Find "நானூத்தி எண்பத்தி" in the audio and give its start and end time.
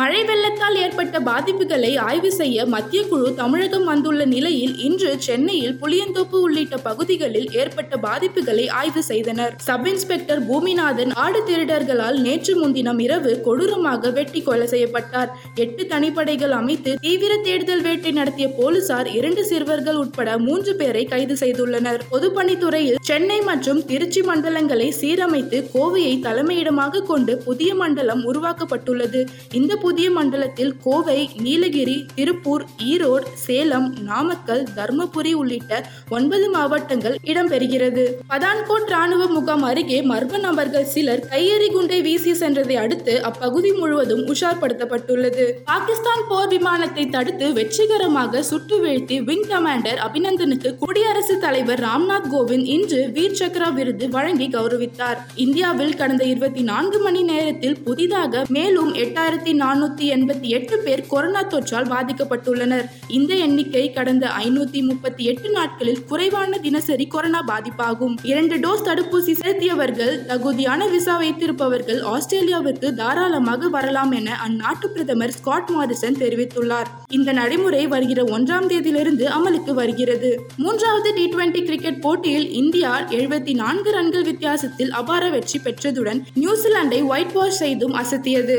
59.76-60.48